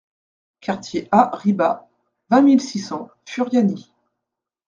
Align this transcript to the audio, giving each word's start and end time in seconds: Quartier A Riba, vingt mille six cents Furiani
Quartier 0.61 1.07
A 1.11 1.29
Riba, 1.37 1.87
vingt 2.31 2.41
mille 2.41 2.59
six 2.59 2.79
cents 2.79 3.11
Furiani 3.23 3.91